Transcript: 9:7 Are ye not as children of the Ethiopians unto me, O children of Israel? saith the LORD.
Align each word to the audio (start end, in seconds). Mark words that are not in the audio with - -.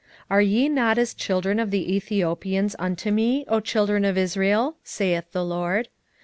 9:7 0.31 0.31
Are 0.31 0.41
ye 0.41 0.67
not 0.67 0.97
as 0.97 1.13
children 1.13 1.59
of 1.59 1.69
the 1.69 1.95
Ethiopians 1.95 2.75
unto 2.79 3.11
me, 3.11 3.45
O 3.47 3.59
children 3.59 4.03
of 4.03 4.17
Israel? 4.17 4.75
saith 4.83 5.31
the 5.31 5.45
LORD. 5.45 5.89